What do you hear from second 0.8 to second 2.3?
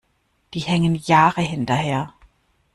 Jahre hinterher.